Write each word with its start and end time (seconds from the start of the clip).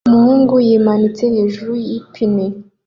Umuhungu 0.07 0.53
yimanitse 0.67 1.23
hejuru 1.35 1.71
yipine 1.85 2.45